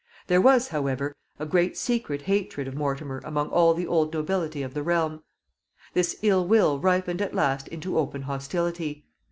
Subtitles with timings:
[0.25, 4.73] There was, however, a great secret hatred of Mortimer among all the old nobility of
[4.73, 5.21] the realm.
[5.93, 9.05] This ill will ripened at last into open hostility.